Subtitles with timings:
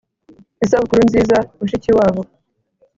[0.63, 2.21] isabukuru nziza, mushikiwabo!